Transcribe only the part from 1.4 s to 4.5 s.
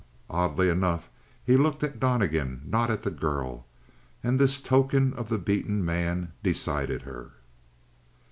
he looked at Donnegan, not at the girl, and